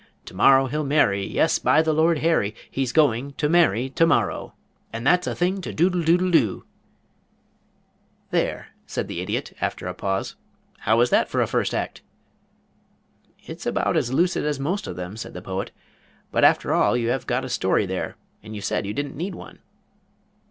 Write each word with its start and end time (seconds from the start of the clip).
To 0.25 0.33
morrow 0.33 0.65
he'll 0.65 0.83
marry, 0.83 1.23
Yes, 1.23 1.59
by 1.59 1.83
the 1.83 1.93
Lord 1.93 2.17
Harry, 2.25 2.55
He's 2.71 2.91
go 2.91 3.13
ing 3.13 3.33
to 3.33 3.47
marry 3.47 3.87
to 3.91 4.07
mor 4.07 4.29
row! 4.29 4.53
And 4.91 5.05
that's 5.05 5.27
a 5.27 5.35
thing 5.35 5.61
to 5.61 5.75
doodle 5.75 6.01
doodle 6.01 6.31
doo. 6.31 6.65
"There," 8.31 8.69
said 8.87 9.07
the 9.07 9.21
Idiot, 9.21 9.55
after 9.61 9.85
a 9.85 9.93
pause. 9.93 10.35
"How 10.79 10.99
is 11.01 11.11
that 11.11 11.29
for 11.29 11.39
a 11.39 11.45
first 11.45 11.75
act?" 11.75 12.01
"It's 13.45 13.67
about 13.67 13.95
as 13.95 14.11
lucid 14.11 14.43
as 14.43 14.59
most 14.59 14.87
of 14.87 14.95
them," 14.95 15.15
said 15.17 15.35
the 15.35 15.39
Poet, 15.43 15.69
"but 16.31 16.43
after 16.43 16.73
all 16.73 16.97
you 16.97 17.09
have 17.09 17.27
got 17.27 17.45
a 17.45 17.47
story 17.49 17.85
there, 17.85 18.15
and 18.41 18.55
you 18.55 18.61
said 18.61 18.87
you 18.87 18.95
didn't 18.95 19.15
need 19.15 19.35
one." 19.35 19.59